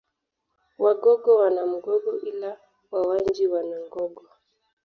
Wagogo 0.79 1.35
wana 1.35 1.65
Mgogo 1.65 2.11
ila 2.29 2.51
Wawanji 2.91 3.47
wana 3.53 3.77
Ngogo 3.85 4.23